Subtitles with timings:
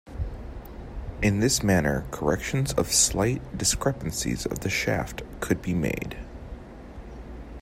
[1.21, 6.17] In this manner corrections of slight discrepancies of the shaft could be made.